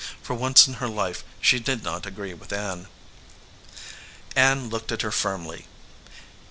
[0.23, 2.87] For once in her life she did not agree with Ann.
[4.35, 5.67] Ann looked at her firmly.